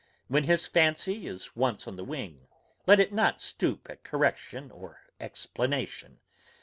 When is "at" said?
3.87-4.01